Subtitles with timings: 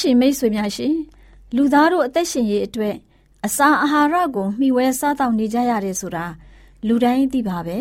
[0.00, 0.94] ရှင်မိတ်ဆွေများရှင်
[1.56, 2.96] လူသားတို့အသက်ရှင်ရေးအတွက်
[3.46, 6.26] အစာအာဟာရကိုမျှဝဲစားတောက်နေကြရတယ်ဆိုတာ
[6.86, 7.78] လူတိုင်းသိပါပဲ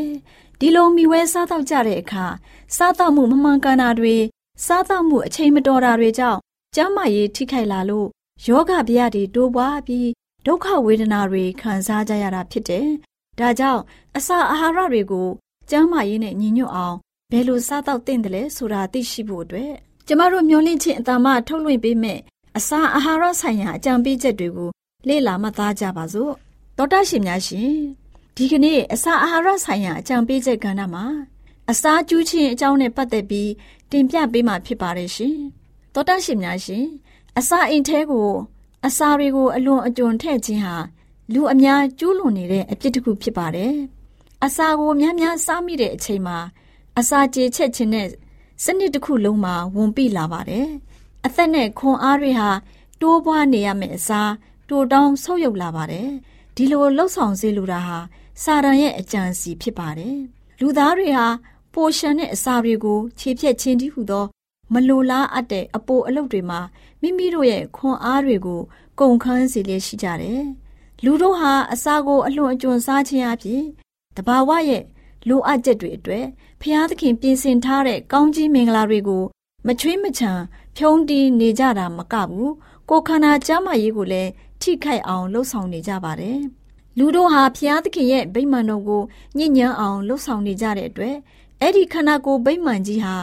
[0.59, 2.25] ဒီလိုမျှဝဲစားတောက်ကြတဲ့အခါ
[2.75, 4.15] စားတောက်မှုမမှန်ကန်တာတွေ
[4.65, 6.39] စားသောက်မှုအချိန်မတော်တာတွေကြောင့်
[6.75, 8.07] ကျန်းမာရေးထိခိုက်လာလို့
[8.47, 10.09] ယောဂဗျာတွေတိုးပွားပြီး
[10.45, 12.87] ဒုက္ခဝေဒနာတွေခံစားကြရတာဖြစ်တယ်။
[13.39, 13.81] ဒါကြောင့်
[14.17, 15.27] အစာအာဟာရတွေကို
[15.69, 16.97] ကျန်းမာရေးနဲ့ညီညွတ်အောင်
[17.31, 19.73] ဘယ်လိုစားသောက်သင့်တယ်လဲဆိုတာသိရှိဖို့အတွက်
[20.07, 22.19] ကျမတို့မျှဝင့်ခြင်းအတမထုတ်လွှင့်ပေးမယ်
[22.57, 24.69] အစာအာဟာရဆိုင်ရာအကြံပေးချက်တွေကို
[25.07, 26.31] လေ့လာမှတ်သားကြပါစို့။
[26.77, 27.73] သောတာရှင်များရှင်
[28.35, 31.05] ဒီကနေ့အစာအာဟာရဆိုင်ရာအကြံပေးချက်ကဏ္ဍမှာ
[31.71, 33.51] အစာကျူးခြင်းအကြောင်းနဲ့ပတ်သက်ပြီး
[33.91, 35.37] တင်ပြပေးမှာဖြစ်ပါတယ်ရှင်။
[35.93, 36.85] သောတာရှင်များရှင်
[37.37, 38.29] အစာအိမ်ထဲကို
[38.87, 40.75] အစာတွေကိုအလွန်အကျွံထည့်ခြင်းဟာ
[41.33, 43.73] လူအများကျူးလွန်နေတဲ့အပြစ်တစ်ခုဖြစ်ပါတယ်။
[44.45, 46.37] အစာကိုများများစားမိတဲ့အချိန်မှာ
[46.99, 48.07] အစာကြေချက်ခြင်းနဲ့
[48.63, 50.67] စနစ်တစ်ခုလုံးမှာဝန်ပိလာပါတယ်။
[51.25, 52.49] အသက်နဲ့ခွန်အားတွေဟာ
[53.01, 54.31] တိုးပွားနေရမယ့်အစား
[54.69, 56.09] တိုးတောင်းဆုပ်ယုပ်လာပါတယ်။
[56.55, 57.97] ဒီလိုလှုပ်ဆောင်စေလိုတာဟာ
[58.43, 60.17] စာရန်ရဲ့အကြံစီဖြစ်ပါတယ်။
[60.59, 61.27] လူသားတွေဟာ
[61.73, 64.25] ပိုရှန်တဲ့အစာတွေကိုခြေဖြတ်ခြင်းတည်းဟူသော
[64.73, 66.59] မလိုလားအပ်တဲ့အပိုအလုပ်တွေမှာ
[67.01, 68.61] မိမိတို့ရဲ့ခွန်အားတွေကို
[68.99, 70.41] ကုန်ခန်းစေလျက်ရှိကြတယ်။
[71.03, 73.63] လူတို့ဟာအစာကိုအလွန်အကျွံစားခြင်းအပြင်
[74.17, 74.83] တဘာဝရဲ့
[75.27, 76.25] လိုအပ်ချက်တွေအတွက်
[76.65, 79.23] ဖျားသခင်ပြင်ဆင်ထားတဲ့ကောင်းကြီးမင်္ဂလာတွေကို
[79.67, 80.31] မချွေးမချံ
[80.77, 82.53] ဖြုံးတီးနေကြတာမကဘူး
[82.89, 84.31] ကိုခန္ဓာကျမ်းမာရေးကိုလည်း
[84.61, 86.39] ထိခိုက်အောင်လှုပ်ဆောင်နေကြပါတယ်။
[86.97, 89.03] လူတို့ဟာဖျားသခင်ရဲ့ဗိမာန်တော်ကို
[89.37, 91.15] ညဉ့်ညမ်းအောင်လှုပ်ဆောင်နေကြတဲ့အတွက်
[91.61, 93.15] အဲ့ဒီခန္ဓာကိုယ်ဗိမာန်ကြီးဟာ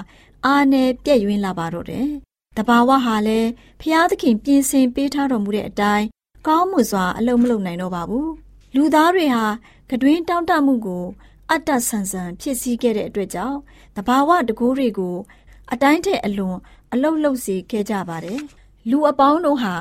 [0.46, 2.06] အာနယ်ပြည့်ယွင်းလာပါတော့တယ်။
[2.56, 3.48] တဘာဝဟာလည်း
[3.81, 6.06] ဖျားသခင်ပြင်ဆင်ပေးထားတော်မူတဲ့အတိုင်း
[6.46, 8.28] ကောင်းမှုစွာအလုံးမလုံးနိုင်တော့ပါဘူး။
[8.75, 9.44] လူသားတွေဟာ
[9.90, 11.04] ကတွင်တောင့်တမှုကို
[11.52, 13.58] အတ္တဆန်ဆန်ဖြစ်စည်းခဲ့တဲ့အတွက်ကြောင့်
[13.97, 15.17] တဘာဝတကူတွေကို
[15.73, 16.58] အတိုင်းထက်အလွန်
[16.93, 18.41] အလုတ်လုတ်စေခဲ့ကြပါတယ်။
[18.91, 19.75] လူအပေါင်းတို့ဟာ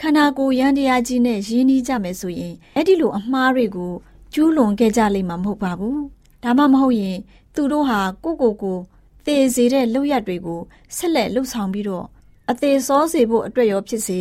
[0.00, 3.92] ခန္ဓာကိုယ်ရန်တရားကြီးနဲ့ရင်းနှီးကြမယ်ဆိုရင်အဲ့ဒီလိုအမှားတွေကို
[4.32, 5.98] ကျူးလွန်ခဲ့ကြလိမ့်မှာမဟုတ်ပါဘူး။
[6.42, 7.18] ဒါမှမဟုတ်ရင်
[7.54, 8.78] သူတို့ဟာကိုကိုကို
[9.26, 10.60] သေစေတဲ့လုပ်ရက်တွေကို
[10.96, 12.06] ဆက်လက်လှုပ်ဆောင်ပြီးတော့
[12.50, 14.20] အသေးစောစေဖို့အတွက်ရောဖြစ်စေ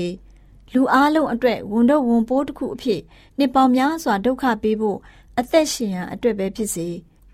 [0.73, 3.01] လူအားလုံးအတွက်ဝန်တော့ဝန်ပိုးတစ်ခုအဖြစ်
[3.37, 4.97] နှစ်ပေါင်းများစွာဒုက္ခပေးဖို့
[5.39, 6.87] အသက်ရှင်ရန်အတွက်ပဲဖြစ်စေ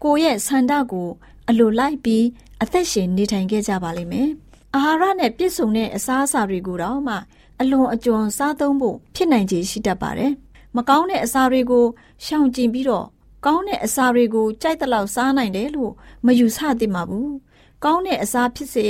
[0.03, 1.09] ကိုရဲ့ဆန္ဒကို
[1.50, 2.25] အလိုလိုက်ပြီး
[2.63, 4.29] အသက်ရှင်နေထိုင်ခဲ့ကြပါလိမ့်မယ်။
[4.75, 7.15] အာဟာရနဲ့ပြည့်စုံတဲ့အစားအစာတွေကိုတော့မှ
[7.61, 10.33] အလွန်အကျွံစားသုံးဖို့ဖြစ်နိုင်ခြေရှိတတ်ပါတယ်။
[10.75, 11.85] မကောင်းတဲ့အစာတွေကို
[12.25, 13.05] ရှောင်ကျဉ်ပြီးတော့
[13.45, 15.91] ကောင်းတဲ့အစာတွေကိုကြိုက်တဲ့လောက်စားနိုင်တယ်လို့
[16.25, 17.29] မယူဆသင့်ပါဘူး။
[17.83, 18.88] ကောင်းတဲ့အစာဖြစ်စေ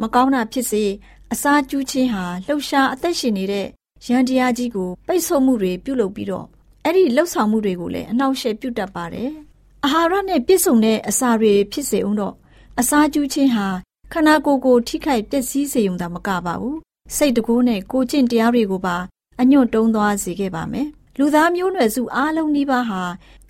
[0.00, 0.84] မကောင်းတာဖြစ်စေ
[1.32, 3.66] အစာကျူးခြင်းဟာလှုပ်ရှားအသက်ရှင်နေတဲ့
[4.06, 6.46] ရန်တရားကြီးကိုပိတ်ဆို့မှုတွေပြုလုပ်ပြီးတော့
[6.88, 9.30] အဲ့ဒီလှုပ်ဆောင်မှုတွေကိုလည်းအနှောက်အယှက်ပြုတတ်ပါတယ်။
[9.84, 12.34] အာဟာရနဲ့ပြည့်စုံတဲ့အစာတွေဖြစ်စေအောင်တော့
[12.80, 13.66] အစာကျူးခြင်းဟာ
[14.12, 16.76] ခန္ဓာကိုယ်ကိုထိခိုက်ပျက်စီးစေုံသာမကပါဘူး။
[17.16, 18.96] စိတ်တကူးနဲ့ကိုကျင့်တရားတွေကိုပါ
[19.40, 20.88] အညွတ်တုံးသွားစေခဲ့ပါမယ်။
[21.18, 23.02] လူသားမျိုးနွယ်စုအားလုံးနှိပါဟာ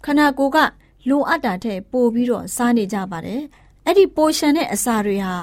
[0.04, 0.58] ခန္ဓာကိုယ်က
[1.08, 3.42] လိုအပ်တာထက်ပိုပြီးတော့စားနေကြပါတယ်။
[3.86, 5.34] အဲ့ဒီပိုရှန်တဲ့အစာတွေဟာ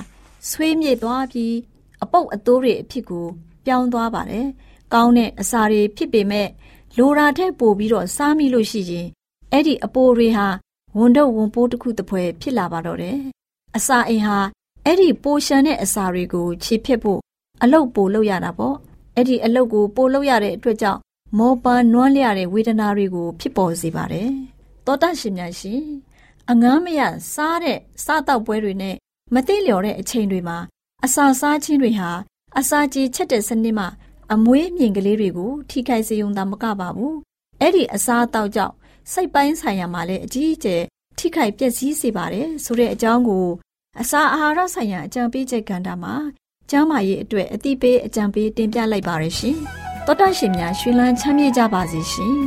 [0.50, 1.56] ဆွေးမြေ့သွားပြီး
[2.04, 3.28] အပုပ်အသိုးတွေအဖြစ်ကို
[3.66, 4.48] ပြောင်းသွားပါတယ်။
[4.94, 6.48] ကောင်းတဲ့အစာတွေဖြစ်ပေမဲ့
[6.98, 9.07] လိုရာထက်ပိုပြီးတော့စားမိလို့ရှိရင်
[9.51, 10.48] အဲ့ဒီအပိုတွေဟာ
[10.98, 13.18] ဝန်တော့ဝန်ပိုးတစ်ခုတစ်ဖွဲဖြစ်လာပါတော့တယ်။
[13.78, 14.38] အစာအိမ်ဟာ
[14.86, 17.19] အဲ့ဒီပိုရှန်တဲ့အစာတွေကိုခြေဖြတ်ဖို့
[17.63, 18.75] အလုတ်ပိုလုပ်ရတာပေါ့။
[19.16, 21.00] အဲ့ဒီအလုတ်ကိုပိုလုပ်ရတဲ့အတွက်ကြောင့်
[21.38, 24.30] မောပန်းနွမ်းလျတဲ့ဝေဒနာတွေကိုဖြစ်ပေါ်စေပါတယ်။
[24.86, 25.81] သောတရှင်များရှင်
[26.50, 27.01] အငမ်းမရ
[27.34, 28.95] စားတဲ့စားတောက်ပွဲတွေနဲ့
[29.34, 30.57] မသိလျော်တဲ့အချိန်တွေမှာ
[31.06, 32.10] အစာစားခြင်းတွေဟာ
[32.60, 33.88] အစာကြေချက်တဲ့စနစ်မှာ
[34.33, 37.15] အမွေးမြင်ကလေးတွေကို ထိခိုက်စေုံသာမကပါဘူး
[37.62, 38.75] အဲ့ဒီအစာတောက်ကြောင့်
[39.12, 40.81] စိတ်ပိုင်းဆိုင်ရာမှာလည်းအကြီးအကျယ်
[41.18, 43.47] ထိခိုက်ပျက်စီးစေပါတယ်ဆိုတဲ့အကြောင်းကို
[44.01, 46.15] အစာအာဟာရဆိုင်ရာအကြံပေးချက်ကဏ္ဍမှာ
[46.69, 49.57] ကျမ်းမာရေးအတွက်အတိပေးအကြံပေးတင်ပြလိုက်ပါရရှင်
[50.06, 52.38] တောတရှင်များရှင်လန်းချမ်းမြေ့ကြပါစေရှင်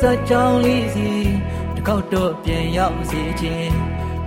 [0.00, 1.10] စကြောင်းလေးစီ
[1.74, 3.76] တစ်ခေါက်တော့ပြန်ရောက်စီခြင်း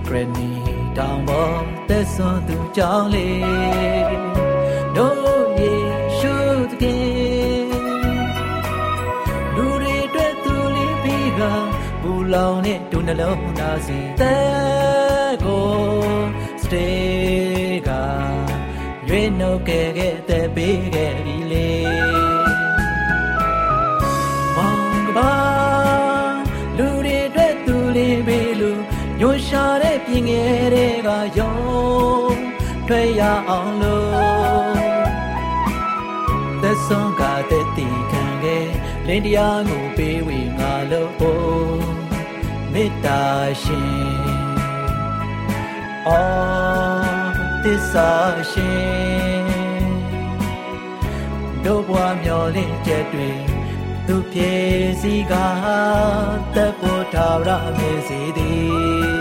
[0.05, 0.49] ဂရနီ
[0.97, 4.15] တောင်ပေါ်သက်စွန်သူကြောင်းလေး
[4.95, 5.73] တို့ယေ
[6.17, 6.35] ရှု
[6.69, 7.69] သခင်
[9.55, 11.41] လူတွေအတွက်သူလေးပြီးက
[12.01, 15.69] ဘူလောင်နဲ့ဒုနှလုံးသားစီတဲ့ကို
[16.61, 17.89] စတေးက
[19.07, 20.40] ရွေးနှုတ်ခဲ့ခဲ့တဲ့
[31.37, 31.55] ယုံ
[32.87, 34.91] ထွက်ရအောင်လို့
[36.61, 38.67] သက်ဆုံးကတဲ့တီခံခဲ့
[39.07, 41.11] လင်းတရားကိုပေးဝေငါလို့
[42.73, 43.21] မေတ္တာ
[43.63, 44.41] ရှင်
[46.07, 48.11] အော်သစ္စာ
[48.51, 49.91] ရှင်
[51.65, 53.29] တို့ဘွားမျောလင့်ချက်တွေ
[54.07, 54.53] သူပြေ
[55.01, 55.33] စီက
[56.55, 59.20] တပ်ဖို့ထာဝရမေစီသည်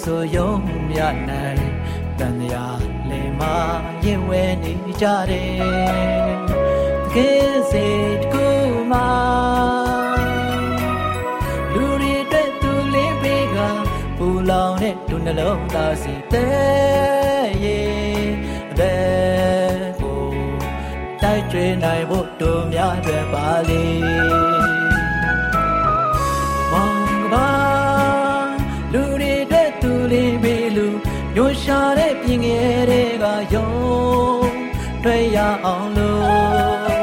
[0.00, 0.50] ဆိုယုံ
[0.88, 1.64] မြနိုင်
[2.18, 2.66] တန်ရာ
[3.10, 3.56] လေမာ
[4.04, 6.32] ရင်ဝဲနေကြတယ်
[7.04, 8.46] တကယ်စိတ်ကူ
[8.90, 9.08] မာ
[11.72, 13.58] လူတွေအတွက်သူလေးပေးက
[14.16, 18.26] ပူလောင်တဲ့ဒုနှလုံးသားစီတဲ့ရဲ့
[18.70, 20.24] အတဲ့ကို
[21.22, 23.84] တိုက်ကျွေးနိုင်ဖို့တို့များအတွက်ပါလေ
[26.72, 27.61] မော
[31.98, 33.24] တဲ့ပြင်ငယ်တွေက
[33.54, 33.70] ယုံ
[35.04, 37.02] တွေ့ရအောင်လို့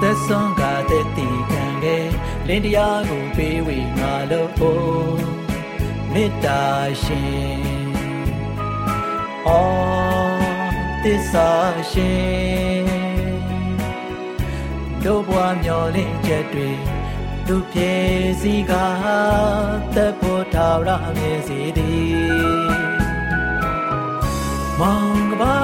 [0.00, 2.06] သက်ဆုံးကတဲ့တီခံခဲ့
[2.48, 4.50] လင်းတရားကိုပေးဝေငါလို့
[6.12, 6.62] မေတ္တာ
[7.02, 7.60] ရှင်
[9.48, 10.40] အော်
[11.02, 11.50] သစ္စာ
[11.92, 12.86] ရှင်
[15.04, 16.95] တို့ဘွားမျောလင့်ချက်တွေ
[17.48, 17.94] သူပြေ
[18.40, 18.72] စီက
[19.94, 22.86] သက်ဖို့ထာဝရမြေစီသည်
[24.80, 25.56] မောင်ကပါ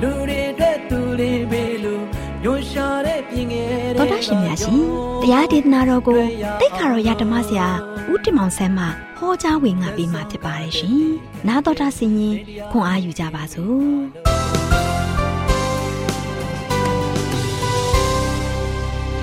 [0.00, 1.94] လူတွေအတွက်သူလေးပေလူ
[2.42, 4.80] ညွှန်ရှာတဲ့ပြင်ငယ်တော်တော်ရှင်များရှင်
[5.22, 6.20] တရားဒေသနာတော်ကို
[6.60, 7.68] တိတ်ခါတော်ရဓမ္မဆရာ
[8.12, 8.84] ဦးတင်မောင်ဆန်းမှ
[9.18, 11.00] ဟောကြားဝင်ငါပေးมาဖြစ်ပါတယ်ရှင်
[11.48, 12.36] နာတော်တာဆင်ရင်
[12.70, 13.86] ခွန်အားယူကြပါစို့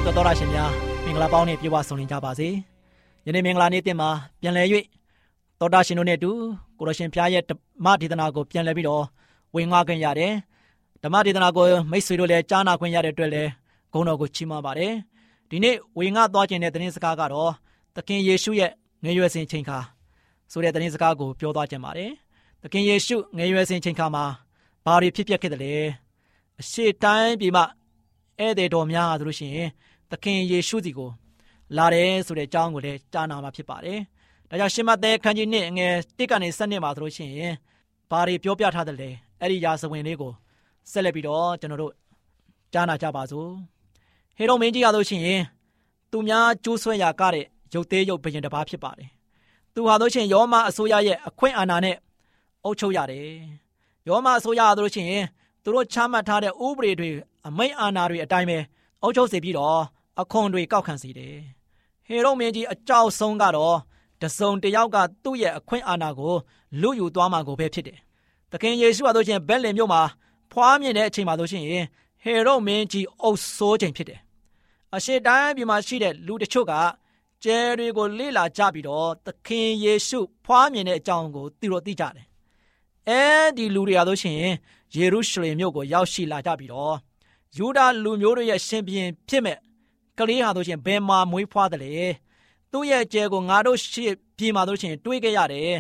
[0.05, 2.49] တော်တော်ရှင်များ င်္ဂလာပေါင်းနဲ့ပြေဝဆုံနေကြပါစေ။
[3.25, 4.09] ယနေ့မင်္ဂလာနေ့တင်မှာ
[4.41, 4.67] ပြန်လည်၍
[5.59, 6.31] သောတာရှင်တို့နဲ့အတူ
[6.77, 9.03] ကိုရရှင်ဖျားရဲ့ဓမ္မဒေသနာကိုပြန်လည်ပြီးတော့
[9.55, 10.33] ဝင်ငှခွင့်ရတယ်။
[11.03, 13.49] ဓမ္မဒေသနာကိုမိတ်ဆွေတို့လည်းကြားနာခွင့်ရတဲ့အတွက်လည်း
[13.93, 14.93] ဂုဏ်တော်ကိုချီးမွမ်းပါတယ်
[15.49, 17.51] ဒီနေ့ဝေငှသွားခြင်းတဲ့သတင်းစကားကတော့
[17.95, 18.71] သခင်ယေရှုရဲ့
[19.03, 19.77] ငယ်ရွယ်စဉ်ချိန်ခါ
[20.51, 22.11] ဆိုတဲ့သတင်းစကားကိုပြောသွားခြင်းပါတယ်
[22.61, 24.25] သခင်ယေရှုငယ်ရွယ်စဉ်ချိန်ခါမှာ
[24.85, 25.73] ဘာတွေဖြစ်ပျက်ခဲ့တယ်လဲ
[26.59, 27.65] အရှိတိုင်းပြည်မှာ
[28.39, 29.69] ဧည့်သည်တော်များဆိုလို့ရှိရင်
[30.13, 31.09] သခင်ယေရှုစီကို
[31.77, 33.99] လာတယ်ဆိုတဲ့အကြောင်းကိုလည်းကြားနာမှာဖြစ်ပါတယ်။
[34.49, 37.53] ဒါကြောင့်ရှင်မသက်ခန်းကြီးနှစ်ငယ်တစ်ကနေ7နှစ်မှာဆိုလို့ရှိရင်
[38.09, 40.31] ဘာတွေပြောပြထားတယ်လဲအဲ့ဒီရာဇဝင်လေးကို
[40.91, 41.93] ဆက်လက်ပြီးတော့ကျွန်တော်တို့
[42.73, 43.49] ကြားနာကြပါစို့။
[44.37, 45.41] ဟေရုမင်းကြီးရလို့ရှိရင်
[46.11, 49.09] သူများကျိုးဆွဲရာကတဲ့ရုပ်သေးရုပ်ဘယင်တစ်ပါးဖြစ်ပါတယ်။
[49.73, 51.95] သူဟာလို့ရှိရင်ယောမအစိုးရရဲ့အခွင့်အာဏာနဲ့
[52.63, 53.27] အုပ်ချုပ်ရတယ်။
[54.07, 55.23] ယောမအစိုးရရလို့ရှိရင်
[55.63, 57.09] သူတို့ချမှတ်ထားတဲ့ဥပဒေတွေ
[57.47, 58.57] အမိန့်အာဏာတွေအတိုင်းပဲ
[59.01, 59.81] အုပ်ချုပ်စေပြီးတော့
[60.21, 61.35] အခွန်တွေကောက်ခံစေတယ်။
[62.07, 63.77] ဟေရုမင်းကြီးအကြောက်ဆုံးကတော့
[64.21, 66.33] တစုံတယောက်ကသူ့ရဲ့အခွင့်အာဏာကို
[66.81, 67.97] လူယူသွားမှာကိုပဲဖြစ်တယ်။
[68.51, 70.01] သခင်ယေရှုဟာတို့ချင်းဘက်လင်မြို့မှာ
[70.51, 71.65] ဖွားမြင်တဲ့အချိန်မှာတို့ချင်း
[72.23, 74.19] ဟေရုမင်းကြီးအုပ်ဆိုးချိန်ဖြစ်တယ်။
[74.95, 76.73] အရှိတိုင်းပြည်မှာရှိတဲ့လူတချို့က
[77.43, 82.25] ကျဲတွေကိုလေ့လာကြပြီးတော့သခင်ယေရှုဖွားမြင်တဲ့အကြောင်းကိုသူတို့သိကြတယ်။
[83.09, 83.21] အဲ
[83.57, 84.39] ဒီလူတွေဟာတို့ချင်း
[84.95, 86.95] ယေရုရှလင်မြို့ကိုရောက်ရှိလာကြပြီးတော့
[87.57, 89.57] ယူဒာလူမျိုးတို့ရဲ့ရှင်ဘုရင်ဖြစ်မဲ့
[90.19, 91.93] ကလေးဟာတို့ချင်းဘယ်မှာမွေးဖွားတယ်လေ
[92.71, 95.73] သူ့ရဲ့ကျဲကိုငါတို့ရှေ့ပြေမှာတို့ချင်းတွေးခဲ့ရတယ်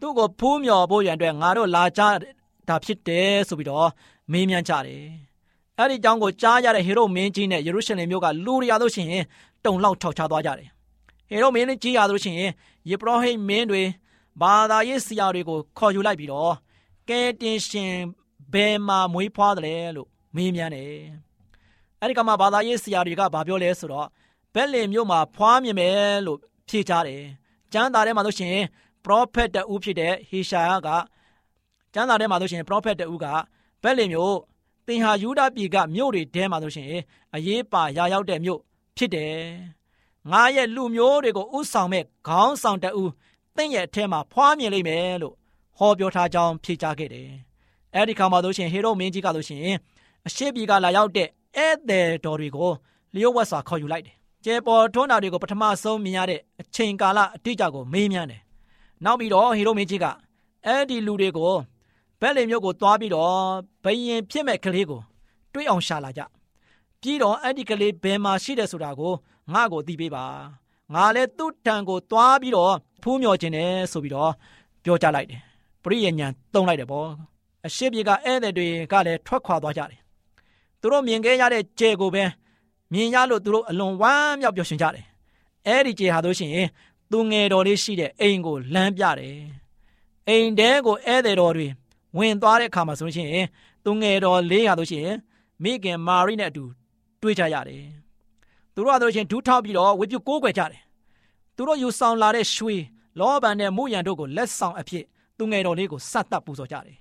[0.00, 2.02] သူ့ကိုဖူးမြော်ဖို့ရန်အတွက်ငါတို့လာကြ
[2.68, 3.88] တာဖြစ်တယ်ဆိုပြီးတော့
[4.32, 5.04] မေးမြန်းကြတယ်
[5.76, 9.08] အဲ့ဒီကြောင့်ကိုကြားရတဲ့ဟေရုမင်းကြီးနဲ့ယေရုရှလင်မြို့ကလူတွေရတို့ချင်း
[9.64, 10.68] တုံလောက်ထောက်ချသွားကြတယ်
[11.30, 12.36] ဟေရုမင်းကြီးရတို့ချင်း
[12.88, 13.82] ယေဘရဟိမင်းတွေ
[14.40, 16.52] ဘာသာရေးဆရာတွေကိုခေါ်ယူလိုက်ပြီးတော့
[17.08, 17.92] ကဲတင်ရှင်
[18.52, 20.94] ဘယ်မှာမွေးဖွားတယ်လို့မေးမြန်းတယ်။
[22.00, 24.08] အဲဒီကမှဘာသာရေးဆရာတွေကဘာပြောလဲဆိုတော့
[24.54, 26.38] ဘက်လင်မြို့မှာဖွားမြင်မယ်လို့
[26.68, 27.22] ဖြေချတယ်။
[27.72, 28.56] ကျမ်းစာထဲမှာဆိုရှင်
[29.04, 30.88] ပရောဖက်တဦးဖြစ်တဲ့ဟေရှာယက
[31.94, 33.26] ကျမ်းစာထဲမှာဆိုရှင်ပရောဖက်တဦးက
[33.82, 34.36] ဘက်လင်မြို့
[34.86, 36.92] သင်ဟာယူဒပြည်ကမြို့တွေထဲမှာဆိုရှင်
[37.34, 38.60] အရေးပါရာရောက်တဲ့မြို့
[38.96, 39.36] ဖြစ်တယ်။
[40.30, 43.10] ငါရဲ့လူမျိုးတွေကိုဥဆောင်မဲ့ခေါင်းဆောင်တဦး
[43.56, 45.34] သင်ရဲ့အထက်မှာဖွားမြင်လိမ့်မယ်လို့
[45.78, 47.30] ဟောပြောထားကြောင်းဖြေချခဲ့တယ်။
[47.94, 49.64] အဲ့ဒီခါမှာဆိုရှင်ဟေရုမင်းကြီးကဆိုရှင်
[50.26, 52.70] အရှိပြီကလာရောက်တဲ့ ဧည့်သည်တော်တွေကို
[53.14, 58.40] လျှို့ဝှက်စွာခေါ်ယူလိုက်တယ်။ကျေပေါ်ထွန်းတာတွေကိုပထမဆုံးမြင်ရတဲ့အချိန်ကာလအတိအကျကိုမေးမြန်းတယ်။
[59.04, 60.06] နောက်ပြီးတော့ဟေရုမင်းကြီးက
[60.66, 61.54] အဲ့ဒီလူတွေကို
[62.20, 63.34] ဘက်လင်မျိုးကိုသွားပြီးတော့
[63.84, 65.00] ဘယင်ဖြစ်မဲ့ကလေးကို
[65.52, 66.22] တွေးအောင်ရှာလာကြ။
[67.00, 69.12] ပြီးတော့အဲ့ဒီကလေးဘယ်မှာရှိတယ်ဆိုတာကို
[69.52, 70.24] ငါ့ကိုသိပေးပါ။
[70.94, 74.32] ငါလည်းသူ့တန်ကိုသွားပြီးတော့ဖူးမြော်ခြင်းတယ်ဆိုပြီးတော့
[74.84, 75.40] ပြောကြလိုက်တယ်။
[75.82, 77.08] ပရိယညာတုံးလိုက်တယ်ပေါ့
[77.66, 80.00] အရှိပြေကဧည့်သည်တွေကလည်းထွက်ခွာသွားကြတယ်။
[80.80, 82.24] သူတို့မြင်ခဲ့ရတဲ့ကြဲကိုပဲ
[82.92, 85.04] မြင်ရလို့သူတို့အလွန်ဝမ်းမြောက်ပျော်ရွှင်ကြတယ်။
[85.66, 86.52] အဲဒီကြဲဟာတို့ရှင်
[87.10, 89.38] သူငယ်တော်လေးရှိတဲ့အိမ်ကိုလမ်းပြတယ်။
[90.28, 91.66] အိမ်တဲကိုဧည့်သည်တော်တွေ
[92.18, 93.30] ဝင်သွားတဲ့အခါမှာဆိုရှင်
[93.84, 95.08] သူငယ်တော်လေးဟာတို့ရှင်
[95.62, 96.64] မိခင်မာရိနဲ့အတူ
[97.22, 97.84] တွေ့ကြရတယ်။
[98.74, 100.82] သူတို့ဟာတို့ရှင်ဒူးထောက်ပြီးတော့ဝေပြုကိုးကွယ်ကြတယ်။
[101.56, 102.76] သူတို့ယူဆောင်လာတဲ့ရွှေ
[103.18, 105.04] လောဘန်နဲ့မုယံတို့ကိုလက်ဆောင်အဖြစ်
[105.38, 106.96] သူငယ်တော်လေးကိုစတ်တပ်ပူဇော်ကြတယ်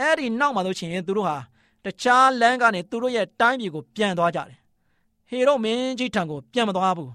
[0.00, 1.36] အဲ့ဒီနောက်မှာလို့ချင်းသူတို့ဟာ
[1.84, 4.58] တခြားလမ်းကနေသူတို့ရဲ့တိုင်းပြည်ကိုပြန်သွားကြတယ်
[5.28, 7.12] ဟေရုမင်းကြီးထံကိုပြန်မသွားဘူး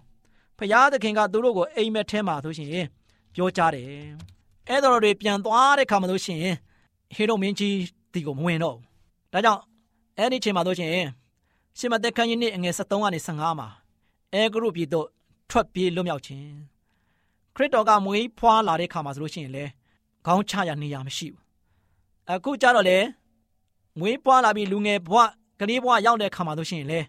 [0.57, 2.69] ဖျားသခင်ကသူတို့ကိုအိမ်မက်ထဲမှာဆိုရှင်
[3.33, 3.88] ပြောကြတယ်
[4.67, 6.41] အဲ့တော်တွေပြန်သွားတဲ့ခါမှာလို့ရှင်
[7.15, 7.75] ဟေရုမင်းကြီး
[8.13, 8.77] ဒီကိုမဝင်တော့
[9.33, 9.62] ဒါကြောင့်
[10.17, 10.91] အဲ့ဒီချိန်မှာလို့ရှင်
[11.77, 13.67] ရှင်မသက်ခန်းကြီးနှစ်အငယ်73ကနေ15မှာ
[14.33, 15.07] အဲဂရုပြည်တို့
[15.50, 16.47] ထွက်ပြေးလွတ်မြောက်ခြင်း
[17.55, 19.63] ခရစ်တော်ကမွေးဖွားလာတဲ့ခါမှာဆိုလို့ရှိရင်လေ
[20.25, 21.41] ခေါင်းချရနေရမရှိဘူး
[22.31, 22.97] အခုကြတော့လေ
[24.00, 25.18] မွေးပွားလာပြီးလူငယ်ဘဝ
[25.60, 27.00] ကလေးဘဝရောက်တဲ့ခါမှာဆိုရှင်လေ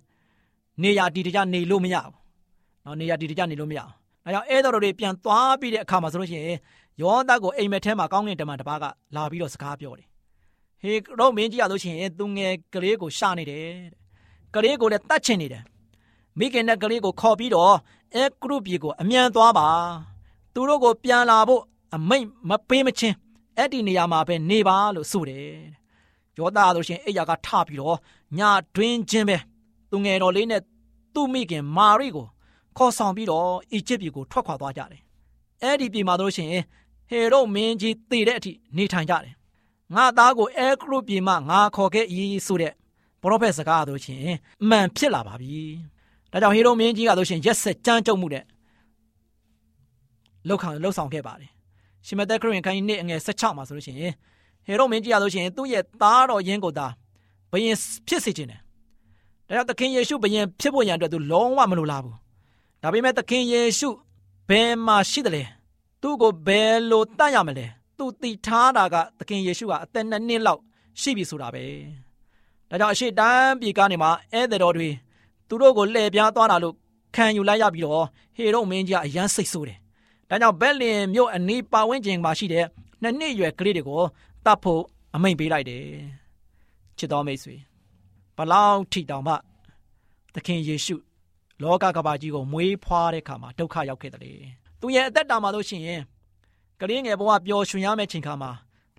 [0.83, 2.15] နေရာဒီတကြနေလို့မရဘူး။
[2.85, 3.93] နော်နေရာဒီတကြနေလို့မရဘူး။
[4.25, 6.59] ဒါကြောင့်အဲတော်တွေပြန်သွားပြီးတဲ့အခါမှာဆိုလို့ရှိရင်
[7.01, 8.85] ယောသကိုအိမ်မက်ထဲမှာကောင်းကင်တမန်တစ်ပါးက
[9.17, 10.07] လာပြီးတော့စကားပြောတယ်။
[10.83, 13.67] ဟေတော့မင်းကြီးရလို့ရှိရင်သူငယ်ကလေးကိုရှာနေတယ်။
[14.55, 15.63] ကလေးကိုလည်းတတ်ချင်နေတယ်။
[16.39, 17.75] မိခင်နဲ့ကလေးကိုခေါ်ပြီးတော့
[18.15, 19.69] အဲကရုပြေကိုအမြန်သွားပါ။
[20.55, 21.63] သူတို့ကိုပြန်လာဖို့
[21.95, 23.17] အမိတ်မပေးမချင်း
[23.57, 25.78] အဲ့ဒီနေရာမှာပဲနေပါလို့ဆိုတယ်
[26.39, 27.97] ယောသားဆိုရှင်အိယာကထပြီးတော့
[28.39, 28.41] ည
[28.75, 29.37] တွင်းချင်းပဲ
[29.91, 30.63] သူငယ်တော်လေးနဲ့
[31.15, 32.27] သူ့မိခင်မာရိကို
[32.77, 35.03] ခေါ်ဆောင်ပြီးတော့အီဂျစ်ပြည်ကိုထွက်ခွာသွားကြတယ်
[35.63, 36.51] အဲ့ဒီပြည်မှာဆိုရှင်
[37.09, 39.35] ဟေရုမင်းကြီးတည်တဲ့အထိနေထိုင်ကြတယ်
[39.95, 42.73] ငါသားကိုအဲခရုပြည်မှာငါခေါ်ခဲ့ဤဆိုတဲ့
[43.23, 44.23] ပရောဖက်စကားဆိုရှင်
[44.63, 45.55] အမှန်ဖြစ်လာပါပြီ
[46.33, 48.45] ဒါကြောင့်ဟေရုမင်းကြီးကဆိုရှင်ရက်ဆက်ကြမ်းကြုတ်မှုတဲ့
[50.49, 51.51] လောက်ခံလောက်ဆောင်ခဲ့ပါတယ်
[52.07, 54.13] ရှင်မသက်ခရစ်ဝင်ခန်းကြီးနှစ်အငယ်16မှာဆိုလို့ရှိရင်
[54.69, 56.87] ဟေရုမင်းကြီးရလို့ရှိရင်သူ့ရဲ့သားတော်ရင်းကိုသာ
[57.51, 57.77] ဘယင်
[58.09, 58.61] ဖြစ်စေခြင်းတယ်။
[59.49, 62.17] ဒါကြောင့်သခင်ယေရှုဘယင်ဖြစ်ဖို့ရန်အတွက်သူလုံးဝမလိုလားဘူး။
[62.83, 63.89] ဒါပေမဲ့သခင်ယေရှု
[64.49, 65.43] ဘယ်မှာရှိတယ်လဲ။
[66.03, 67.67] သူ့ကိုဘယ်လိုတတ်ရမလဲ။
[67.99, 70.61] သူတည်ထားတာကသခင်ယေရှုကအသက်နှစ်နှစ်လောက်
[71.01, 71.65] ရှိပြီဆိုတာပဲ။
[72.71, 74.89] ဒါကြောင့်အရှိတန်းပြည်ကနေမှဧည့်သည်တော်တွေ
[75.49, 76.75] သူတို့ကိုလှည့်ပြားသွားတာလို့
[77.15, 78.07] ခံယူလိုက်ရပြီးတော့
[78.37, 79.79] ဟေရုမင်းကြီးကအယမ်းစိတ်ဆိုးတယ်။
[80.29, 82.65] ဒါကြောင့်ဘက်လင်မြို့အနီးပတ်ဝန်းကျင်မှာရှိတဲ့
[83.03, 84.03] နှစ်နှစ်ရွယ်ကလေးတွေကို
[84.45, 84.83] တတ်ဖို့
[85.15, 85.85] အမိန့်ပေးလိုက်တယ်။
[86.99, 87.57] ချစ်တော်မိတ်ဆွေ
[88.37, 89.35] ဘလောက်ထိတောင်မှ
[90.35, 90.97] သခင်ယေရှု
[91.63, 94.39] လောကကဘာကြီးကိုမွေးဖွားတဲ့ခါမှာဒုက္ခရောက်ခဲ့တယ်။
[94.81, 96.01] သူရဲ့အသက်တာမှာလို့ရှိရင်
[96.81, 98.51] ကလေးငယ်ဘဝပျော်ရွှင်ရမယ့်ချိန်ခါမှာ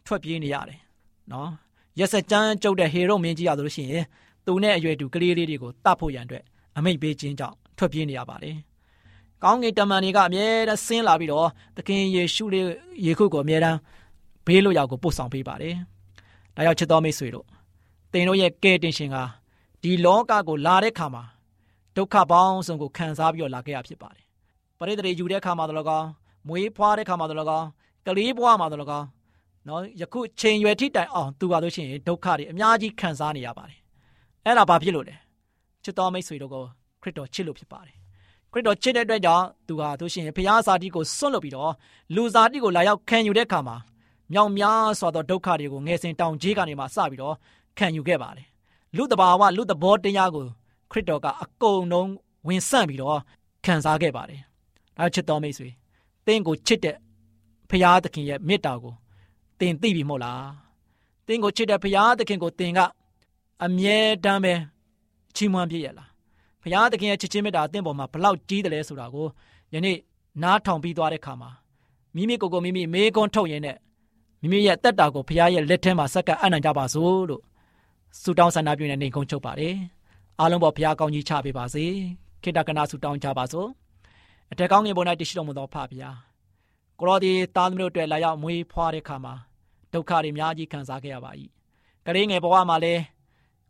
[0.05, 0.79] ထွက်ပြေးနေရတယ်။
[1.31, 1.49] နော်။
[1.99, 4.05] ရက်စက်ကြမ်းကြုတ်တဲ့ဟေရုမင်းကြီးရဆိုလို့ရှိရင်
[4.45, 6.43] သူနဲ့အရွယ်တူကလေးလေးတွေကိုတတ်ဖို့ရန်အတွက်
[6.77, 8.55] အမိန့်ပေးခြင်းကြောင့်ထွက်ပြေးနေရပါတယ်။
[9.43, 12.65] ကောင်းကင်တမန်တွေကအမြဲတမ်းဆင်းလာပြီးတော့သခင်ယေရှုလေး
[13.05, 13.77] ယေခုကိုအမြဲတမ်း
[14.49, 15.75] ဘေးလို့ရောက်ကိုပို့ဆောင်ပေးပါတယ်။
[16.55, 17.45] ဒါကြောင့်ချစ်တော်မိတ်ဆွေတို့
[18.11, 19.17] သင်တို့ရဲ့ကဲတင်ရှင်က
[19.83, 21.23] ဒီလောကကိုလာတဲ့ခါမှာ
[21.95, 24.25] ဒုက္ခပေါင်းစုံကိုခံစားပြီးတော့လာခဲ့ရဖြစ်ပါတယ်။
[24.79, 26.07] ပရိသေတွေယူတဲ့ခါမှာတော့ကောင်း
[26.47, 27.67] မွေးဖွားတဲ့ခါမှာတော့ကောင်း
[28.05, 29.07] ကလေးဘဝမှာတော့ကောင်း
[29.67, 33.79] နော်ယခုချိန်ရွယ်ထိတိုင်အောင်သူကလို့ရှိရင်ဒုက္ခတွေအများကြီးခံစားနေရပါတယ်။
[34.45, 35.15] အဲ့ဒါဘာဖြစ်လို့လဲ။
[35.83, 36.65] ချစ်တော်မိတ်ဆွေတို့ကို
[37.01, 37.95] ခရစ်တော်ချစ်လို့ဖြစ်ပါတယ်
[38.51, 41.73] ခရစ်တော်ချစ်တဲ့အတွက်ကြောင့်သူဟာသူရှင်ဖျားစာတိကိုစွန့်လွတ်ပြီးတော့
[42.15, 43.75] လူစားတိကိုလာရောက်ခံယူတဲ့အခါမှာ
[44.33, 47.35] မြောင်များစွာသောဒုက္ခတွေကိုငယ်စဉ်တောင်ကြီးကနေမှစပြီးတော့
[47.77, 48.47] ခံယူခဲ့ပါတယ်
[48.95, 50.45] လူတဘာဝလူတဘောတရားကို
[50.91, 52.11] ခရစ်တော်ကအကုန်လုံး
[52.47, 53.19] ဝင်ဆန့်ပြီးတော့
[53.65, 54.41] ခံစားခဲ့ပါတယ်
[54.97, 55.69] ဒါချစ်တော်မိတ်ဆွေ
[56.25, 56.97] တင်းကိုချစ်တဲ့
[57.69, 58.93] ဖျားသခင်ရဲ့မေတ္တာကို
[59.59, 60.49] တင်သိပြီမဟုတ်လား
[61.27, 62.79] တင်းကိုချစ်တဲ့ဖျားသခင်ကိုတင်က
[63.65, 64.53] အမြဲတမ်းပဲ
[65.35, 66.09] ချီးမွမ်းပြည့်ရလား
[66.61, 69.27] ဘုရားသခင်ရဲ့ချစ်ချင်းမေတ္တာအသင်ပေါ်မှာဘလောက်ကြီးတယ်လဲဆိုတာကို
[69.73, 69.97] ယနေ့
[70.43, 71.49] နားထောင်ပြီးသွားတဲ့ခါမှာ
[72.15, 73.77] မိမိကိုယ်ကိုမိမိမေးခွန်းထုတ်ရင်းနဲ့
[74.41, 77.43] မိမိရဲ့တက်တာကိုဘုရားရဲ့လက်ထဲမှာစက္ကပ်အံ့နိုင်ကြပါစို့လို့
[78.21, 79.75] ဆုတောင်းဆန္ဒပြုနေနေကုန်းချုပ်ပါတယ်
[80.39, 81.85] အားလုံးပေါ်ဘုရားကောင်းကြီးချပေးပါစေ
[82.43, 83.67] ခေတ္တကနာဆုတောင်းကြပါစို့
[84.51, 86.17] အထက်ကောင်းငင်ပေါ်၌တရှိတော်မူသောဖဖျား
[86.99, 89.33] ကိုရောဒီသားသမီးတို့အတွက်လာရောက်မွေးဖွားတဲ့ခါမှာ
[89.93, 91.31] ဒုက္ခတွေအများကြီးခံစားခဲ့ရပါ၏
[92.05, 93.01] ကလေးငယ်ဘဝမှာလည်း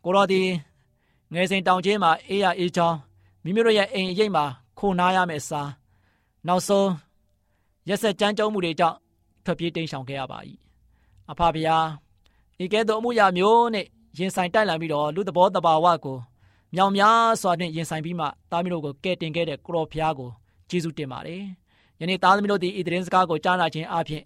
[0.04, 0.42] ကိုရောဒီ
[1.34, 2.98] ငယ်စဉ်တောင်ကျင်းမှာအေးရအေးချောင်း
[3.44, 4.46] မိမိတို့ရဲ့အိမ်အရိပ်မှာ
[4.80, 5.70] ခိုနားရမယ့်အစား
[6.48, 6.90] နောက်ဆုံး
[7.89, 8.98] ရက်ဆက်ကြမ်းကြုတ်မှုတွေကြောင့်
[9.46, 10.39] ထွက်ပြေးတိမ်းရှောင်ခဲ့ရပါ၏
[11.32, 11.78] အဖဗျာ
[12.63, 13.86] ဤကဲ့သို့အမှုရာမျိုးနဲ့
[14.18, 16.18] ရင်ဆိုင်တိုက်လာပြီးတော့လူသဘောတဘာဝကို
[16.76, 20.30] မြောင်များစွာနဲ့ရင်ဆိုင်ပြီးမှသားမီးတို့ကိုကဲတင်ခဲ့တဲ့ကိုရောဖျားကို
[20.70, 21.44] ကျေးဇူးတင်ပါတယ်
[22.00, 24.24] ယနေ့သားသမီးတို့ဒီဤသတင်းစကားကိုကြားနာခြင်းအပြင်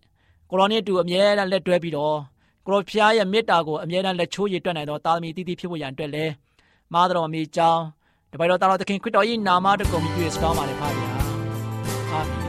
[0.50, 2.18] ကိုရောနဲ့တူအမြဲတမ်းလက်တွဲပြီးတော့
[2.66, 6.32] ကိုရောဖျားရဲ့မေတ္တာကိုအမြဲတမ်းလက်ချိုးရည်တွက်နိုင်သောသားသမီးတည်တည်ဖြစ်ဖို့ရန်အတွက်လည်း
[6.94, 7.84] မားတော်မီကြောင်း
[8.32, 11.08] တပိုင်တော်တာတော်သခင်ခရစ်တော်၏နာမတော်ကိုမြည်စတောင်းပါလေဖပါဗျာ
[12.12, 12.43] အာမင်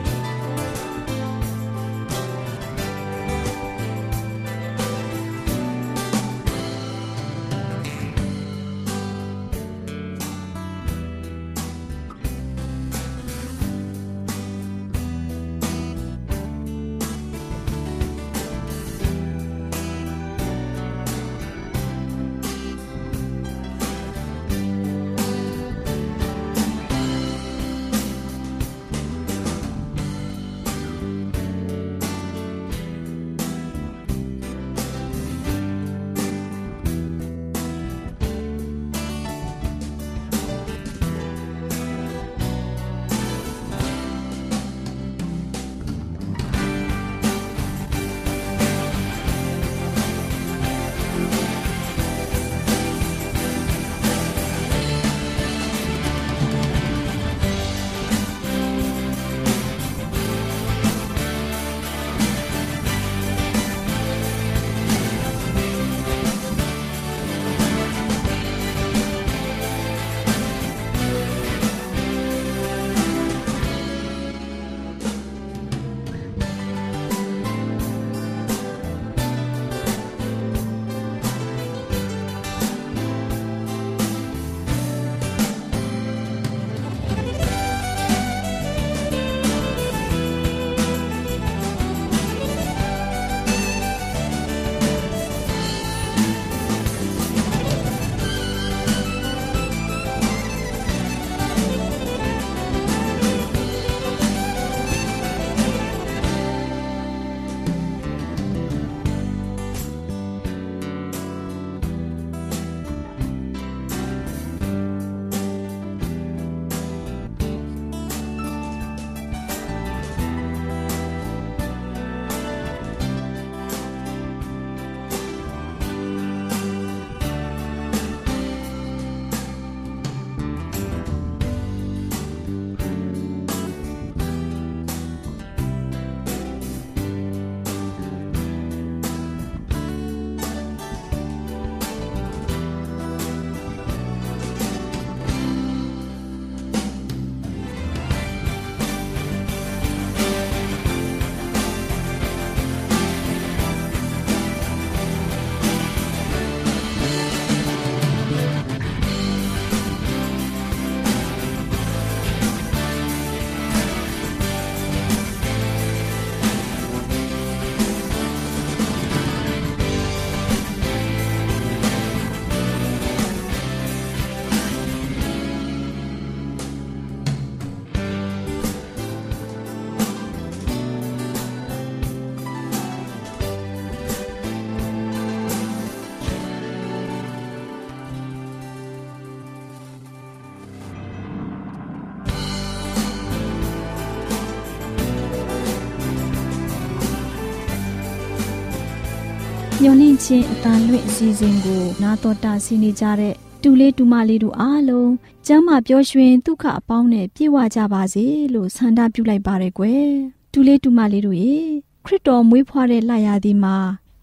[199.83, 205.13] မျော်လင့်ခြင်းအတန်လွင့်အစီအစဉ်ကို နာတော်တာဆင်းနေကြတဲ့တူလေးတူမလေးတို့အားလုံး
[205.47, 210.09] ကျမ်းမာပျော်ရွှင်ဒုက္ခအပေါင်းနဲ့ပြည့်ဝကြပါစေလို့ဆန္ဒပြုလိုက်ပါရယ်ကွယ်
[210.53, 211.57] တူလေးတူမလေးတို့ရေ
[212.05, 213.77] ခရစ်တော်မွေးဖွားတဲ့လရာသီမှာ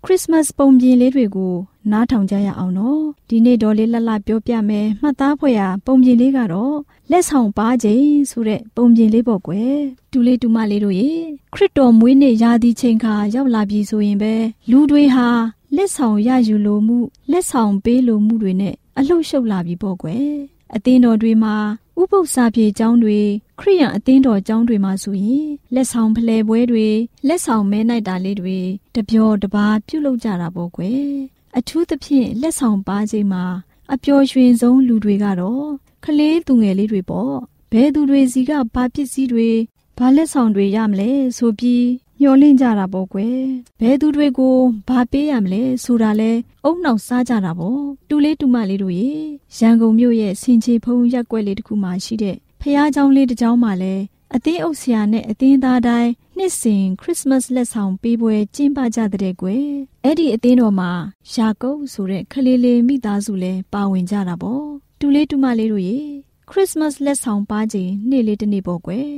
[0.04, 1.56] ခရစ်မတ်ပုံပြင်လေးတွေကို
[1.92, 6.76] နားထောင်ကြရအောင်နော်ဒီနေ့တော်လေးလှလှပြောပြမယ်မှတ်သားဖွယ်ရာပုံပြင်လေးကတော့
[7.12, 9.76] လက်ဆောင်ပါခြင်းဆိုတဲ့ပုံပြင်လေးပေါ့ကွယ်
[10.12, 11.10] တူလေးတူမလေးတို့ရေ
[11.54, 14.34] ခရစ်တော်မွေးနေ့ရာသီချိန်ခါရောက်လာပြီဆိုရင်ပဲ
[14.70, 15.28] လူတွေဟာ
[15.76, 16.98] လက်ဆောင်ရယူလိုမှု
[17.32, 20.28] လက်ဆောင်ပေးလိုမှုတွေနဲ့အလှုပ်ရှုပ်လာပြီပေါ့ကွယ်
[20.76, 21.56] အသင်းတော်တွေမှာ
[22.00, 23.20] ဥပု္ပ္ပစာပြေကျောင်းတွေ
[23.60, 26.88] ခရိယံအသင်းတော်ကျောင်းတွေမှာဆိုရင်လက်ဆောင်ဖလှယ်ပွဲတွေ
[27.28, 28.58] လက်ဆောင်မဲနိုင်တာလေးတွေ
[28.96, 31.12] တပြောတပါပြုလုပ်ကြတာပေါ့ကွယ်
[31.59, 33.45] အထူးသဖြင့်လက်ဆောင်ပါချိန်မှာ
[33.93, 35.67] အပျော်ရွှင်ဆုံးလူတွေကတော့
[36.05, 37.35] ကလေးသူငယ်လေးတွေပေါ့
[37.73, 39.51] ဘယ်သူတွေစီကဘာပစ္စည်းတွေ
[39.99, 41.87] ဘာလက်ဆောင်တွေရမလဲဆိုပြီး
[42.21, 43.41] မျောလင့်ကြတာပေါ့ကွယ်
[43.81, 44.57] ဘယ်သူတွေကို
[44.89, 46.31] ဘာပေးရမလဲဆိုတာလဲ
[46.65, 49.11] အုံနောက်စားကြတာပေါ့တူလေးတူမလေးတို့ရေ
[49.59, 54.03] ရန်ကုန်မြို့ရဲ့စင်ချေဖုံးရက်ွက်လေးတစ်ခုမှရှိတဲ့ဖះเจ้าလေးတစ်เจ้าမှလည်း
[54.35, 56.11] အသင်းအုပ်ဆရာနဲ့အသင်းသားတိုင်း
[56.44, 59.68] နှစ်စဉ်ခရစ်စမတ်လက်ဆောင်ပေးပွဲကျင်းပကြတဲ့ကွယ်
[60.04, 60.92] အဲ့ဒီအသင်းတော်မှာ
[61.34, 64.66] ယာကုပ်ဆိုတဲ့ခလေးလေးမိသားစုလည်းပါဝင်ကြတာပေါ့
[65.00, 66.00] တူလေးတူမလေးတို့ရေ
[66.50, 69.10] ခရစ်စမတ်လက်ဆောင်ပါခြင်းနေ့လေးတစ်နေ့ပေါ့ကွယ်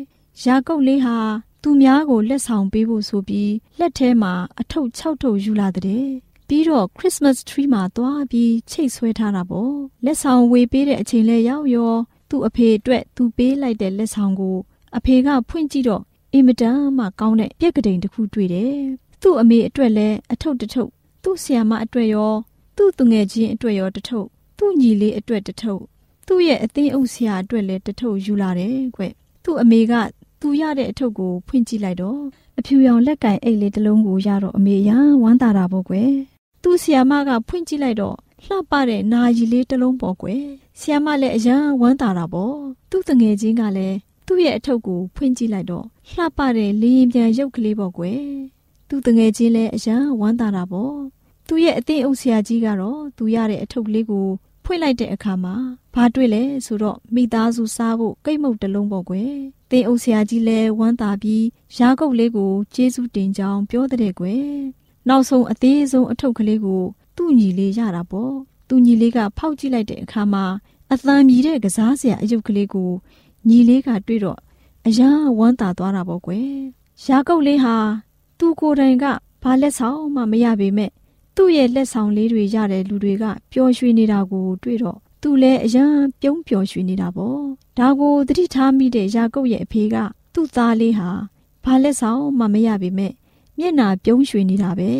[0.43, 1.17] ယာကုပ်လေးဟာ
[1.63, 6.05] သူများကိုလက်ဆောင်ပေးဖို့ဆိုပြီးလက်ထဲမှာအထုပ်၆ထုပ်ယူလာတဲ့
[6.47, 9.73] ပြီးတော့ Christmas tree မှာသွားပြီးချိတ်ဆွဲထားတာပေါ့
[10.05, 11.93] လက်ဆောင်ဝေပေးတဲ့အချိန်လဲရောက်ရော
[12.29, 14.57] သူ့အဖေအတွက်သူပေးလိုက်တဲ့လက်ဆောင်ကို
[14.97, 16.03] အဖေကဖွင့်ကြည့်တော့
[16.36, 18.78] အင်မတန်မှကောင်းတဲ့ပြက်ကတိန်တစ်ခုတွေ့တယ်
[19.22, 20.89] သူ့အမေအတွက်လည်းအထုပ်တစ်ထုပ်
[21.24, 22.32] သူ့ဆရာမအတွက်ရော
[22.78, 25.82] သူ့သူငယ်ချင်းအတွက်ရောတစ်ထုပ်သူ့ညီလေးအတွက်တစ်ထုပ်
[26.28, 29.02] သူ့ရဲ့အသင်းအုပ်ဆရာအတွက်လည်းတစ်ထုပ်ယူလာတယ်ကွ
[29.43, 29.93] သူ့အမေက
[30.41, 32.19] သူရတဲ့အထုပ်ကိုဖွင့်ကြည့်လိုက်တော့
[32.60, 36.12] အဖြူရောင်လက်ကင်အိတ်လေးတစ်လုံးကိုရတော့အမေရန်ဝမ်းသာတာပေါ့ကွယ်
[36.63, 38.15] သူ့ဆီယာမကဖွင့်ကြည့်လိုက်တော့
[38.46, 40.43] လှပတဲ့နာရီလေးတစ်လုံးပေါ့ကွယ်
[40.80, 42.56] ဆီယာမလည်းအရန်ဝမ်းသာတာပေါ့
[42.89, 48.21] သူ့တငယ်ချင်းကလည်း သူ့ရဲ့အထုပ်ကိုဖွင့်ကြည့်လိုက်တော့လှပတဲ့လင်းရင်ပြန်ရုပ်ကလေးပေါ့ကွယ်
[48.89, 50.95] သူ့တငယ်ချင်းလည်းအရန်ဝမ်းသာတာပေါ့
[51.47, 54.27] သူ့ရဲ့အသိအုပ်ဆရာကြီးကတော့သူရတဲ့အထုပ်လေးကို
[54.63, 55.55] ဖွင့်လိုက်တဲ့အခါမှာ
[55.93, 59.33] ဘာတွေ့လဲဆိုတော့မိသားစုစားဖို့ကိတ်မုတ်တလုံးပေါ့ကွယ်
[59.71, 61.45] တင်အုပ်ဆရာကြီးလည်းဝမ်းသာပြီး
[61.77, 64.47] ရာကုတ်လေးကိုကျေးဇူးတင်ကြောင်းပြောတဲ့ကွယ်
[65.07, 66.83] နောက်ဆုံးအသေးဆုံးအထုပ်ကလေးကို
[67.17, 68.33] သူ့ညီလေးရတာပေါ့
[68.67, 70.45] သူ့ညီလေးကဖောက်ကြည့်လိုက်တဲ့အခါမှာ
[70.91, 72.91] အသံမြည်တဲ့ကစားစရာအယုတ်ကလေးကို
[73.49, 74.39] ညီလေးကတွေ့တော့
[74.88, 76.49] အရာဝမ်းသာသွားတာပေါ့ကွယ်
[77.06, 77.75] ရာကုတ်လေးဟာ
[78.39, 79.06] သူ့ကိုယ်တိုင်က
[79.43, 80.91] ဘာလက်ဆောင်မှမရပေမဲ့
[81.36, 85.86] သူ့ရဲ့လက်ဆောင်လေးတွေရတဲ့လူတွေကပျော်ရွှင်နေတာကိုတွေ့တော့သူလည်းအယံ
[86.21, 87.39] ပြုံးပျော်ရွှင်နေတာပေါ့
[87.77, 89.95] ဒါကိုသတိထားမိတဲ့ယာကုပ်ရဲ့အဖေက
[90.34, 91.10] သူ့သားလေးဟာ
[91.63, 93.13] ဘာလက်ဆောင်မှမရပေမဲ့
[93.58, 94.91] မျက်နာပြုံးရွှင်နေတာပဲ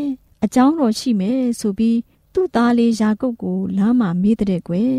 [0.44, 1.98] အကြောင်းတော်ရှိမယ်ဆိုပြီး
[2.34, 4.98] သူ့သားလေးယာကုပ်ကိုလမ်းမှာမေးတဲ့ကွယ်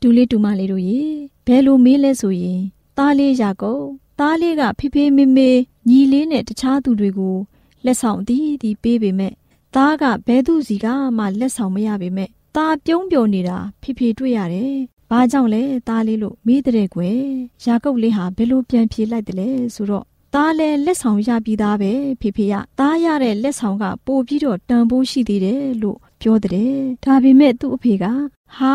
[0.00, 1.00] တူလေးတူမလေးတို့ရေ
[1.46, 2.60] ဘယ်လိုမေးလဲဆိုရင်
[2.98, 3.84] သားလေးယာကုပ်
[4.20, 5.50] သားလေးကဖေဖေမေမေ
[5.88, 7.36] ညီလေးနဲ့တခြားသူတွေကို
[7.84, 9.32] လက်ဆောင်အသီးသီးပေးပေမဲ့
[9.74, 10.86] သားကဘဲသူစီက
[11.18, 14.74] မှလက်ဆောင်မရပေမဲ့သားပြုံးပျော်နေတာဖေဖေတွေ့ရတယ်။
[15.10, 17.20] ဘာကြောင့်လဲသားလေးလို့မေးတဲ့ကွယ်။
[17.64, 20.04] ယာကုပ်လေးဟာဘယ်လိုပြန်ဖြေလိုက်တယ်လဲဆိုတော့
[20.34, 26.72] သားလဲလက်ဆောင်ရပြီးသားပဲဖေဖေကသားရတဲ့လက်ဆောင်ကပို့ပြီးတော့တန်ဖိုးရှိသေးတယ်လို့ပြောတဲ့။
[27.04, 28.04] ဒါပေမဲ့သူ့အဖေက
[28.56, 28.72] ဟာ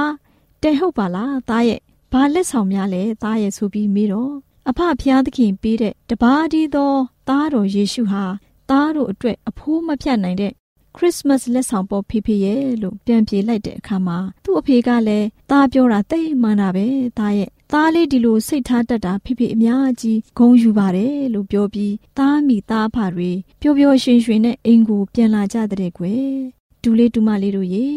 [0.64, 1.80] တဲ့ဟုတ်ပါလားသားရဲ့
[2.14, 4.34] ဘာလက်ဆောင်များလဲသားရဲ့ဆိုပြီးမေးတော့
[4.70, 6.94] အဖဖျားသခင်ပေးတဲ့တပါးဒီသော
[7.28, 8.24] သားတော်ယေရှုဟာ
[8.70, 10.52] သားတို့အတွက်အဖိုးမဖြတ်နိုင်တဲ့
[10.96, 26.34] ခရစ်စမတ်လက်ဆောင်ပေါ်ဖေဖေရဲ့လို့ပြန်ပြေလိုက်တဲ့အခါမှာသူ့အဖေကလည်းသားပြောတာတိတ်မှန်တာပဲသားရဲ့သားလေးဒီလိုစိတ်ထားတတ်တာဖေဖေအများကြီးဂုဏ်ယူပါတယ်လို့ပြောပြီးသားမိသားဖတွေပျော်ပျော်ရွှင်ရွှင်နဲ့အိမ်ကိုပြန်လာကြတဲ့ကွယ်
[26.84, 27.88] ဒူလေးဒူမလေးတို့ရေ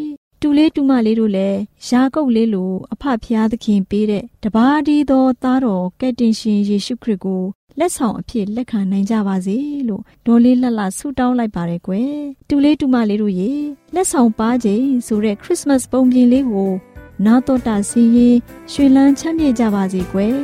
[0.43, 7.43] တူလေးတူမလေးတို့လည်းရာကုတ်လေးလိုအဖဖျားသခင်ပေးတဲ့တပါးဒီသောသားတော်ကက်တင်ရှင်ယေရှုခရစ်ကို
[7.79, 9.57] လက်ဆောင်အဖြစ်လက်ခံနိုင်ကြပါစေ
[9.89, 12.15] လို့ဒေါ်လေးလှလှဆုတောင်းလိုက်ပါတယ်ကွယ်
[12.49, 13.53] တူလေးတူမလေးတို့ရေ
[13.95, 16.73] လက်ဆောင်ပါခြင်းဆိုတဲ့ခရစ်စမတ်ပုံပြင်လေးကို
[17.27, 18.37] နာတော်တာစီရင်
[18.73, 20.37] ရွှေလန်းချမ်းမြေ့ကြပါစေကွယ်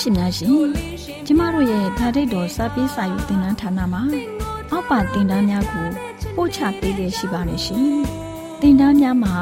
[0.00, 0.50] ရှင်များရှင်
[1.26, 4.02] ကျမတို့ရဲ့ဗာဒိတ်တော်စပေးစာယူတင်နန်းဌာနမှာ
[4.70, 5.88] အောက်ပါတင်ဒားများကို
[6.34, 7.86] ပို့ချပေးလျက်ရှိပါတယ်ရှင်
[8.60, 9.34] တင်ဒားများမှာ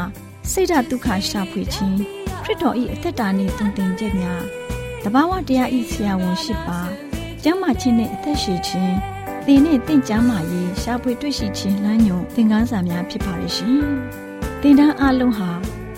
[0.53, 1.99] ဆိဒ္ဓတုခရှာဖွေခြင်း
[2.43, 4.25] ခရစ်တော်၏အသက်တာနှင့်တုန်တင်ကြမြ
[5.05, 6.81] တဘာဝတရားဤဆရာဝန်ရှိပါ
[7.43, 8.95] ကျမ်းမာခြင်းနဲ့အသက်ရှိခြင်း
[9.47, 13.79] သင်နဲ့တင့်ကြမာရေးရှားပွေတွေ့ရှိခြင်းလမ်းညွန်သင်ခန်းစာများဖြစ်ပါရဲ့ရှင်။
[14.63, 15.51] သင်တန်းအလုံးဟာ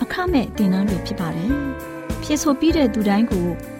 [0.03, 1.51] အခမဲ့သင်တန်းတွေဖြစ်ပါတယ်။
[2.23, 3.47] ဖြစ်ဆိုပြီးတဲ့သူတိုင်းကို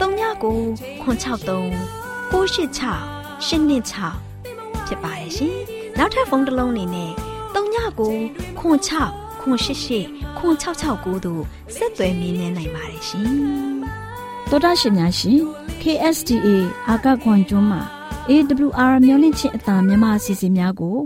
[0.00, 0.58] 39ကို
[1.02, 2.36] 663 686 826
[4.86, 5.56] ဖြစ်ပါတယ်ရှင်။
[5.98, 7.10] နောက်ထပ်ဖုန်းတစ်လုံးအနေနဲ့
[7.54, 8.14] 39ကို
[8.60, 8.62] 6
[9.42, 9.44] 6
[10.38, 11.42] 886တို့
[11.74, 13.30] ဆက်သွယ်မြင်းမြန်းနိုင်ပါတယ်ရှင်။
[14.50, 15.38] သောတာရှင်များရှင်
[15.82, 16.48] KSTA
[16.88, 17.80] အာကခွန်ကျွန်းမှာ
[18.28, 20.96] AWR မျိုးလင့်ချင်းအတံမြန်မာအစီအစဉ်များကို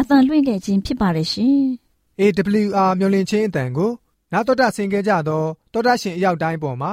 [0.00, 1.58] အတံလွှင့်ခဲ့ခြင်းဖြစ်ပါတယ်ရှင်။
[2.20, 3.90] AWR မျိုးလင့်ချင်းအတန်ကို
[4.32, 6.92] နာတော်တာဆင် gay ကြတော့တောတာရှင်အရောက်တိုင်းပေါ်မှာ